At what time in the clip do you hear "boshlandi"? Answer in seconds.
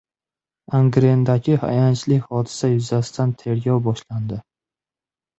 3.89-4.41